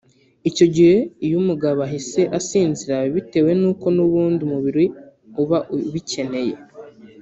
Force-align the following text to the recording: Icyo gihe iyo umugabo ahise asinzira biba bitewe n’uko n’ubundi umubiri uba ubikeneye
Icyo 0.49 0.65
gihe 0.75 0.95
iyo 1.25 1.35
umugabo 1.41 1.79
ahise 1.87 2.21
asinzira 2.37 2.95
biba 3.01 3.13
bitewe 3.15 3.51
n’uko 3.61 3.85
n’ubundi 3.95 4.39
umubiri 4.47 4.85
uba 5.41 5.59
ubikeneye 5.75 6.55